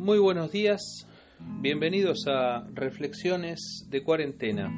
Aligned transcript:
Muy 0.00 0.18
buenos 0.18 0.50
días, 0.50 1.06
bienvenidos 1.60 2.26
a 2.26 2.66
Reflexiones 2.72 3.86
de 3.90 4.02
Cuarentena, 4.02 4.72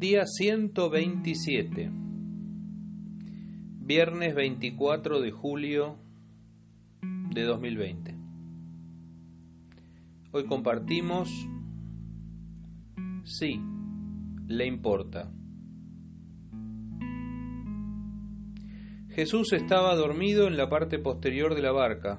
día 0.00 0.26
127, 0.26 1.88
viernes 3.78 4.34
24 4.34 5.20
de 5.20 5.30
julio 5.30 5.96
de 7.30 7.44
2020. 7.44 8.16
Hoy 10.32 10.44
compartimos, 10.46 11.28
sí, 13.22 13.60
le 14.48 14.66
importa. 14.66 15.30
Jesús 19.10 19.52
estaba 19.52 19.94
dormido 19.94 20.48
en 20.48 20.56
la 20.56 20.68
parte 20.68 20.98
posterior 20.98 21.54
de 21.54 21.62
la 21.62 21.70
barca, 21.70 22.18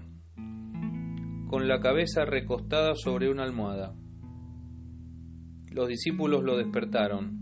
con 1.49 1.67
la 1.67 1.79
cabeza 1.79 2.25
recostada 2.25 2.93
sobre 2.93 3.27
una 3.31 3.41
almohada. 3.43 3.95
Los 5.71 5.87
discípulos 5.87 6.43
lo 6.43 6.55
despertaron. 6.55 7.39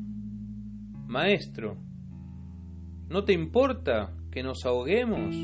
Maestro, 1.08 1.78
¿no 3.10 3.26
te 3.26 3.34
importa 3.34 4.16
que 4.32 4.44
nos 4.44 4.66
ahoguemos? 4.66 5.36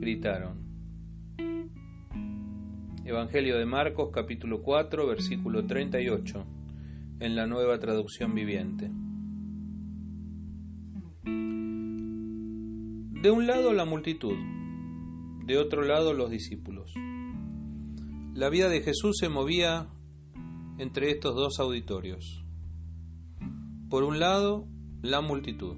gritaron. 0.00 0.62
Evangelio 3.04 3.56
de 3.56 3.66
Marcos 3.66 4.10
capítulo 4.12 4.62
4 4.62 5.06
versículo 5.06 5.64
38 5.64 6.44
en 7.20 7.36
la 7.36 7.46
nueva 7.46 7.78
traducción 7.78 8.34
viviente. 8.34 8.90
De 13.22 13.30
un 13.30 13.46
lado 13.46 13.72
la 13.72 13.84
multitud, 13.84 14.36
de 15.46 15.56
otro 15.56 15.82
lado 15.82 16.14
los 16.14 16.30
discípulos. 16.30 16.92
La 18.34 18.48
vida 18.48 18.68
de 18.68 18.80
Jesús 18.80 19.16
se 19.18 19.28
movía 19.28 19.88
entre 20.78 21.10
estos 21.10 21.34
dos 21.34 21.58
auditorios. 21.60 22.44
Por 23.90 24.04
un 24.04 24.18
lado, 24.18 24.66
la 25.02 25.20
multitud. 25.20 25.76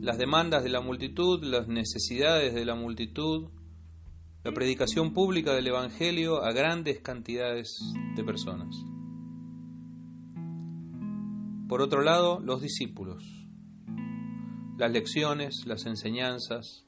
Las 0.00 0.18
demandas 0.18 0.64
de 0.64 0.70
la 0.70 0.80
multitud, 0.80 1.42
las 1.44 1.68
necesidades 1.68 2.54
de 2.54 2.64
la 2.64 2.74
multitud, 2.74 3.50
la 4.42 4.52
predicación 4.52 5.12
pública 5.12 5.54
del 5.54 5.66
Evangelio 5.66 6.42
a 6.42 6.52
grandes 6.52 7.00
cantidades 7.00 7.78
de 8.16 8.24
personas. 8.24 8.74
Por 11.68 11.82
otro 11.82 12.02
lado, 12.02 12.40
los 12.40 12.60
discípulos 12.60 13.44
las 14.76 14.90
lecciones, 14.90 15.66
las 15.66 15.86
enseñanzas, 15.86 16.84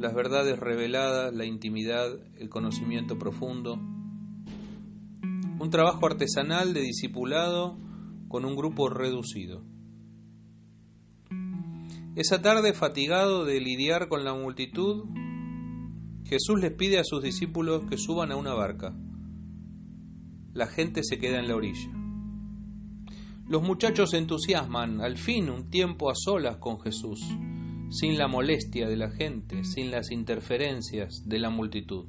las 0.00 0.14
verdades 0.14 0.58
reveladas, 0.58 1.34
la 1.34 1.44
intimidad, 1.44 2.08
el 2.38 2.48
conocimiento 2.48 3.18
profundo. 3.18 3.74
Un 3.74 5.68
trabajo 5.70 6.06
artesanal 6.06 6.72
de 6.72 6.80
discipulado 6.80 7.76
con 8.28 8.46
un 8.46 8.56
grupo 8.56 8.88
reducido. 8.88 9.62
Esa 12.16 12.40
tarde, 12.40 12.72
fatigado 12.72 13.44
de 13.44 13.60
lidiar 13.60 14.08
con 14.08 14.24
la 14.24 14.32
multitud, 14.32 15.04
Jesús 16.24 16.58
les 16.58 16.72
pide 16.72 16.98
a 16.98 17.04
sus 17.04 17.22
discípulos 17.22 17.82
que 17.90 17.98
suban 17.98 18.32
a 18.32 18.36
una 18.36 18.54
barca. 18.54 18.96
La 20.54 20.66
gente 20.66 21.02
se 21.04 21.18
queda 21.18 21.38
en 21.38 21.48
la 21.48 21.56
orilla. 21.56 21.90
Los 23.46 23.62
muchachos 23.62 24.14
entusiasman, 24.14 25.02
al 25.02 25.18
fin 25.18 25.50
un 25.50 25.68
tiempo 25.68 26.10
a 26.10 26.14
solas 26.14 26.56
con 26.56 26.80
Jesús, 26.80 27.20
sin 27.90 28.16
la 28.16 28.28
molestia 28.28 28.88
de 28.88 28.96
la 28.96 29.10
gente, 29.10 29.64
sin 29.64 29.90
las 29.90 30.10
interferencias 30.10 31.24
de 31.26 31.38
la 31.38 31.50
multitud. 31.50 32.06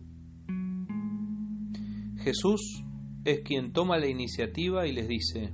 Jesús 2.18 2.84
es 3.26 3.42
quien 3.42 3.74
toma 3.74 3.98
la 3.98 4.08
iniciativa 4.08 4.88
y 4.88 4.94
les 4.94 5.08
dice, 5.08 5.54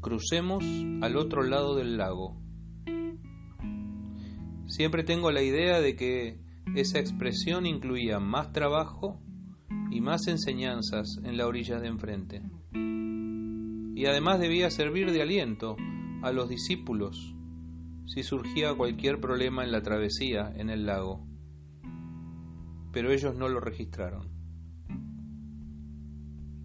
crucemos 0.00 0.64
al 1.02 1.16
otro 1.16 1.42
lado 1.42 1.76
del 1.76 1.96
lago. 1.96 2.40
Siempre 4.66 5.04
tengo 5.04 5.30
la 5.30 5.42
idea 5.42 5.80
de 5.80 5.94
que 5.94 6.40
esa 6.74 6.98
expresión 6.98 7.66
incluía 7.66 8.18
más 8.18 8.52
trabajo 8.52 9.20
y 9.90 10.00
más 10.00 10.26
enseñanzas 10.26 11.18
en 11.22 11.36
la 11.36 11.46
orilla 11.46 11.78
de 11.78 11.88
enfrente 11.88 12.42
y 13.94 14.06
además 14.06 14.40
debía 14.40 14.70
servir 14.70 15.12
de 15.12 15.22
aliento 15.22 15.76
a 16.22 16.32
los 16.32 16.48
discípulos 16.48 17.34
si 18.06 18.22
surgía 18.22 18.74
cualquier 18.74 19.20
problema 19.20 19.64
en 19.64 19.72
la 19.72 19.82
travesía 19.82 20.52
en 20.56 20.70
el 20.70 20.86
lago. 20.86 21.26
Pero 22.92 23.12
ellos 23.12 23.34
no 23.34 23.48
lo 23.48 23.60
registraron. 23.60 24.30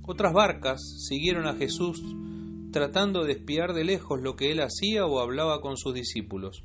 Otras 0.03 0.33
barcas 0.33 0.79
siguieron 1.07 1.47
a 1.47 1.53
Jesús 1.53 2.01
tratando 2.71 3.23
de 3.23 3.33
espiar 3.33 3.73
de 3.73 3.83
lejos 3.83 4.21
lo 4.21 4.35
que 4.35 4.51
él 4.51 4.59
hacía 4.59 5.05
o 5.05 5.19
hablaba 5.19 5.61
con 5.61 5.77
sus 5.77 5.93
discípulos. 5.93 6.63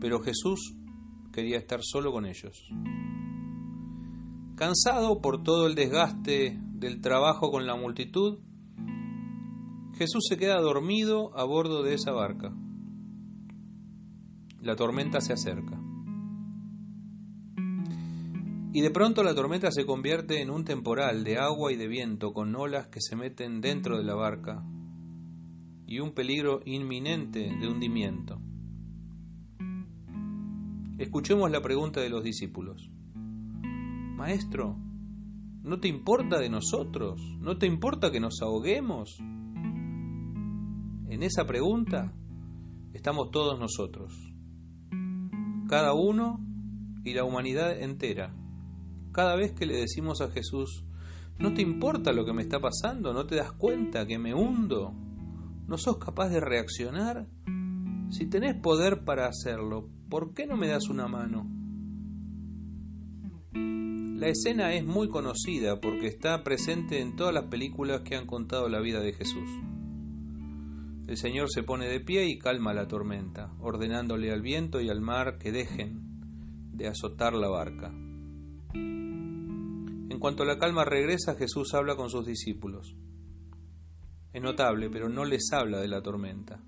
Pero 0.00 0.20
Jesús 0.20 0.74
quería 1.32 1.58
estar 1.58 1.80
solo 1.82 2.12
con 2.12 2.26
ellos. 2.26 2.68
Cansado 4.56 5.20
por 5.20 5.42
todo 5.42 5.66
el 5.66 5.74
desgaste 5.74 6.58
del 6.72 7.00
trabajo 7.00 7.50
con 7.50 7.66
la 7.66 7.76
multitud, 7.76 8.40
Jesús 9.96 10.26
se 10.28 10.36
queda 10.36 10.60
dormido 10.60 11.36
a 11.36 11.44
bordo 11.44 11.82
de 11.82 11.94
esa 11.94 12.12
barca. 12.12 12.54
La 14.60 14.74
tormenta 14.74 15.20
se 15.20 15.32
acerca. 15.32 15.80
Y 18.72 18.80
de 18.80 18.90
pronto 18.90 19.22
la 19.22 19.34
tormenta 19.34 19.70
se 19.70 19.86
convierte 19.86 20.42
en 20.42 20.50
un 20.50 20.64
temporal 20.64 21.24
de 21.24 21.38
agua 21.38 21.72
y 21.72 21.76
de 21.76 21.88
viento 21.88 22.32
con 22.32 22.54
olas 22.54 22.88
que 22.88 23.00
se 23.00 23.16
meten 23.16 23.60
dentro 23.60 23.96
de 23.96 24.04
la 24.04 24.14
barca 24.14 24.64
y 25.86 26.00
un 26.00 26.12
peligro 26.12 26.60
inminente 26.66 27.50
de 27.58 27.66
hundimiento. 27.66 28.40
Escuchemos 30.98 31.50
la 31.50 31.62
pregunta 31.62 32.00
de 32.00 32.10
los 32.10 32.22
discípulos. 32.22 32.90
Maestro, 34.16 34.76
¿no 35.62 35.80
te 35.80 35.88
importa 35.88 36.38
de 36.38 36.50
nosotros? 36.50 37.20
¿No 37.38 37.56
te 37.56 37.66
importa 37.66 38.10
que 38.10 38.20
nos 38.20 38.42
ahoguemos? 38.42 39.18
En 41.08 41.22
esa 41.22 41.46
pregunta 41.46 42.12
estamos 42.92 43.30
todos 43.30 43.58
nosotros, 43.58 44.27
cada 45.68 45.92
uno 45.92 46.40
y 47.04 47.14
la 47.14 47.24
humanidad 47.24 47.80
entera. 47.80 48.34
Cada 49.12 49.36
vez 49.36 49.52
que 49.52 49.66
le 49.66 49.76
decimos 49.76 50.20
a 50.20 50.30
Jesús, 50.30 50.84
¿no 51.38 51.54
te 51.54 51.62
importa 51.62 52.12
lo 52.12 52.24
que 52.24 52.32
me 52.32 52.42
está 52.42 52.58
pasando? 52.58 53.12
¿No 53.12 53.26
te 53.26 53.36
das 53.36 53.52
cuenta 53.52 54.06
que 54.06 54.18
me 54.18 54.34
hundo? 54.34 54.92
¿No 55.66 55.78
sos 55.78 55.98
capaz 55.98 56.30
de 56.30 56.40
reaccionar? 56.40 57.28
Si 58.10 58.26
tenés 58.26 58.54
poder 58.54 59.04
para 59.04 59.26
hacerlo, 59.26 59.90
¿por 60.08 60.32
qué 60.32 60.46
no 60.46 60.56
me 60.56 60.68
das 60.68 60.88
una 60.88 61.06
mano? 61.06 61.46
La 63.52 64.28
escena 64.28 64.72
es 64.72 64.84
muy 64.84 65.08
conocida 65.08 65.80
porque 65.80 66.08
está 66.08 66.42
presente 66.42 67.00
en 67.00 67.14
todas 67.14 67.32
las 67.32 67.44
películas 67.44 68.00
que 68.00 68.16
han 68.16 68.26
contado 68.26 68.68
la 68.68 68.80
vida 68.80 69.00
de 69.00 69.12
Jesús. 69.12 69.48
El 71.08 71.16
Señor 71.16 71.48
se 71.50 71.62
pone 71.62 71.88
de 71.88 72.00
pie 72.00 72.26
y 72.28 72.38
calma 72.38 72.74
la 72.74 72.86
tormenta, 72.86 73.54
ordenándole 73.60 74.30
al 74.30 74.42
viento 74.42 74.82
y 74.82 74.90
al 74.90 75.00
mar 75.00 75.38
que 75.38 75.52
dejen 75.52 76.02
de 76.74 76.86
azotar 76.86 77.32
la 77.32 77.48
barca. 77.48 77.90
En 78.74 80.18
cuanto 80.20 80.44
la 80.44 80.58
calma 80.58 80.84
regresa, 80.84 81.34
Jesús 81.34 81.72
habla 81.72 81.96
con 81.96 82.10
sus 82.10 82.26
discípulos. 82.26 82.94
Es 84.34 84.42
notable, 84.42 84.90
pero 84.90 85.08
no 85.08 85.24
les 85.24 85.50
habla 85.50 85.80
de 85.80 85.88
la 85.88 86.02
tormenta, 86.02 86.62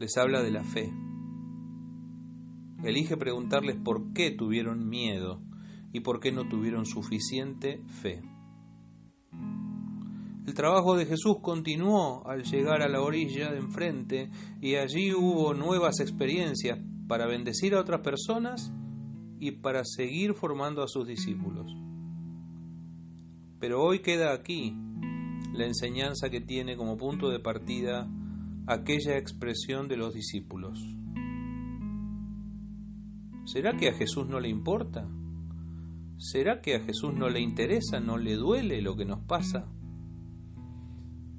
les 0.00 0.16
habla 0.16 0.42
de 0.42 0.50
la 0.50 0.64
fe. 0.64 0.92
Elige 2.82 3.16
preguntarles 3.16 3.76
por 3.76 4.12
qué 4.14 4.32
tuvieron 4.32 4.88
miedo 4.88 5.40
y 5.92 6.00
por 6.00 6.18
qué 6.18 6.32
no 6.32 6.48
tuvieron 6.48 6.86
suficiente 6.86 7.84
fe. 8.02 8.33
El 10.46 10.52
trabajo 10.52 10.94
de 10.94 11.06
Jesús 11.06 11.38
continuó 11.40 12.26
al 12.26 12.44
llegar 12.44 12.82
a 12.82 12.88
la 12.88 13.00
orilla 13.00 13.50
de 13.50 13.58
enfrente 13.58 14.30
y 14.60 14.74
allí 14.74 15.14
hubo 15.14 15.54
nuevas 15.54 16.00
experiencias 16.00 16.78
para 17.08 17.26
bendecir 17.26 17.74
a 17.74 17.80
otras 17.80 18.02
personas 18.02 18.70
y 19.40 19.52
para 19.52 19.84
seguir 19.84 20.34
formando 20.34 20.82
a 20.82 20.88
sus 20.88 21.06
discípulos. 21.06 21.74
Pero 23.58 23.82
hoy 23.82 24.00
queda 24.00 24.34
aquí 24.34 24.76
la 25.54 25.64
enseñanza 25.64 26.28
que 26.28 26.42
tiene 26.42 26.76
como 26.76 26.98
punto 26.98 27.30
de 27.30 27.40
partida 27.40 28.06
aquella 28.66 29.16
expresión 29.16 29.88
de 29.88 29.96
los 29.96 30.12
discípulos. 30.12 30.78
¿Será 33.46 33.76
que 33.78 33.88
a 33.88 33.94
Jesús 33.94 34.26
no 34.26 34.40
le 34.40 34.48
importa? 34.50 35.08
¿Será 36.18 36.60
que 36.60 36.74
a 36.74 36.80
Jesús 36.80 37.14
no 37.14 37.30
le 37.30 37.40
interesa, 37.40 38.00
no 38.00 38.18
le 38.18 38.34
duele 38.34 38.82
lo 38.82 38.94
que 38.96 39.04
nos 39.06 39.20
pasa? 39.20 39.70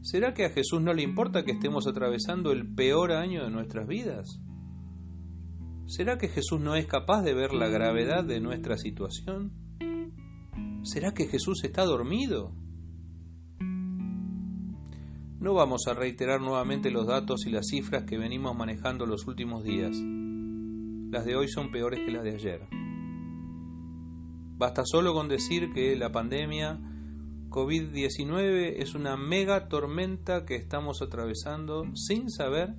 ¿Será 0.06 0.36
que 0.36 0.46
a 0.46 0.52
Jesús 0.52 0.84
no 0.84 0.94
le 0.94 1.02
importa 1.02 1.44
que 1.44 1.54
estemos 1.54 1.88
atravesando 1.88 2.52
el 2.52 2.76
peor 2.76 3.12
año 3.12 3.44
de 3.44 3.50
nuestras 3.50 3.88
vidas? 3.88 4.40
¿Será 5.88 6.20
que 6.20 6.28
Jesús 6.28 6.62
no 6.62 6.76
es 6.76 6.86
capaz 6.86 7.24
de 7.24 7.34
ver 7.34 7.54
la 7.54 7.70
gravedad 7.70 8.24
de 8.24 8.40
nuestra 8.40 8.78
situación? 8.78 9.52
¿Será 10.84 11.16
que 11.16 11.26
Jesús 11.26 11.64
está 11.64 11.86
dormido? 11.86 12.54
No 15.40 15.56
vamos 15.56 15.88
a 15.88 15.96
reiterar 15.96 16.40
nuevamente 16.40 16.92
los 16.92 17.08
datos 17.08 17.48
y 17.48 17.50
las 17.50 17.66
cifras 17.66 18.04
que 18.04 18.20
venimos 18.20 18.56
manejando 18.56 19.08
los 19.08 19.26
últimos 19.26 19.64
días. 19.64 19.98
Las 21.10 21.26
de 21.26 21.36
hoy 21.36 21.48
son 21.48 21.72
peores 21.72 22.02
que 22.06 22.12
las 22.12 22.24
de 22.24 22.36
ayer. 22.36 22.68
Basta 24.56 24.84
solo 24.86 25.16
con 25.16 25.30
decir 25.30 25.74
que 25.74 25.96
la 25.96 26.12
pandemia 26.12 26.80
COVID-19 27.56 28.82
es 28.82 28.96
una 28.96 29.16
mega 29.16 29.70
tormenta 29.70 30.44
que 30.44 30.58
estamos 30.58 31.02
atravesando 31.02 31.86
sin 31.96 32.30
saber 32.30 32.76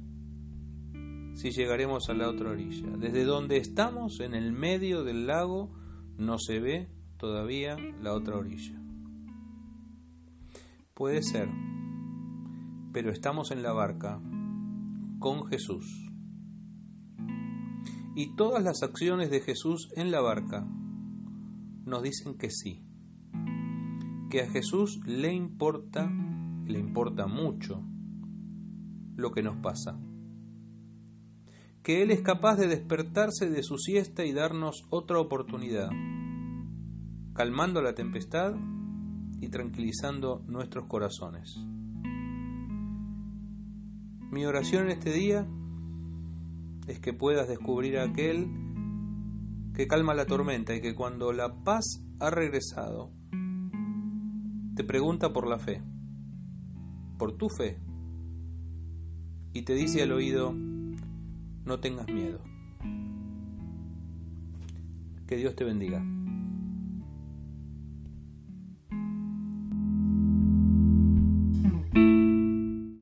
si 1.32 1.50
llegaremos 1.50 2.10
a 2.10 2.12
la 2.12 2.28
otra 2.28 2.50
orilla. 2.50 2.86
Desde 2.98 3.24
donde 3.24 3.56
estamos, 3.56 4.20
en 4.20 4.34
el 4.34 4.52
medio 4.52 5.02
del 5.02 5.26
lago, 5.26 5.72
no 6.18 6.38
se 6.38 6.60
ve 6.60 6.90
todavía 7.16 7.78
la 8.02 8.12
otra 8.12 8.36
orilla. 8.36 8.78
Puede 10.92 11.22
ser, 11.22 11.48
pero 12.92 13.10
estamos 13.10 13.52
en 13.52 13.62
la 13.62 13.72
barca 13.72 14.20
con 15.18 15.46
Jesús. 15.46 15.86
Y 18.14 18.36
todas 18.36 18.62
las 18.62 18.82
acciones 18.82 19.30
de 19.30 19.40
Jesús 19.40 19.88
en 19.96 20.10
la 20.10 20.20
barca 20.20 20.68
nos 21.86 22.02
dicen 22.02 22.36
que 22.36 22.50
sí, 22.50 22.85
que 24.30 24.40
a 24.40 24.50
Jesús 24.50 25.00
le 25.06 25.32
importa, 25.32 26.10
le 26.64 26.78
importa 26.78 27.26
mucho 27.26 27.82
lo 29.16 29.30
que 29.30 29.42
nos 29.42 29.56
pasa, 29.56 29.98
que 31.82 32.02
Él 32.02 32.10
es 32.10 32.22
capaz 32.22 32.56
de 32.56 32.66
despertarse 32.66 33.48
de 33.48 33.62
su 33.62 33.78
siesta 33.78 34.24
y 34.24 34.32
darnos 34.32 34.84
otra 34.90 35.20
oportunidad, 35.20 35.90
calmando 37.34 37.80
la 37.82 37.94
tempestad 37.94 38.54
y 39.40 39.48
tranquilizando 39.48 40.42
nuestros 40.46 40.86
corazones. 40.86 41.56
Mi 44.30 44.44
oración 44.44 44.84
en 44.84 44.90
este 44.90 45.12
día 45.12 45.46
es 46.88 46.98
que 47.00 47.12
puedas 47.12 47.48
descubrir 47.48 47.98
a 47.98 48.04
aquel 48.04 48.48
que 49.74 49.86
calma 49.86 50.14
la 50.14 50.26
tormenta 50.26 50.74
y 50.74 50.80
que 50.80 50.94
cuando 50.94 51.32
la 51.32 51.62
paz 51.62 52.02
ha 52.18 52.30
regresado, 52.30 53.12
te 54.76 54.84
pregunta 54.84 55.32
por 55.32 55.46
la 55.46 55.58
fe, 55.58 55.80
por 57.18 57.32
tu 57.32 57.48
fe, 57.48 57.78
y 59.54 59.62
te 59.62 59.74
dice 59.74 60.02
al 60.02 60.12
oído, 60.12 60.52
no 60.52 61.80
tengas 61.80 62.06
miedo. 62.08 62.40
Que 65.26 65.36
Dios 65.36 65.56
te 65.56 65.64
bendiga. 65.64 66.04